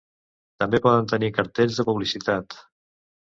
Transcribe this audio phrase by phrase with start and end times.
[0.63, 2.57] També poden tenir cartells de publicitat.